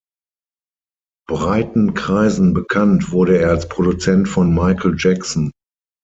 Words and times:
Breiten 1.29 1.93
Kreisen 1.93 2.55
bekannt 2.55 3.11
wurde 3.11 3.37
er 3.37 3.49
als 3.51 3.69
Produzent 3.69 4.27
von 4.27 4.51
Michael 4.51 4.95
Jackson. 4.97 5.51